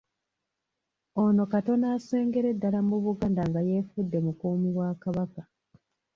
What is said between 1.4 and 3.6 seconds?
katono asengere ddala mu Buganda